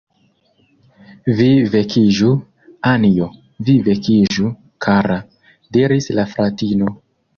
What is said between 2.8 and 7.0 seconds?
Anjo, vi vekiĝu, kara," diris la fratino.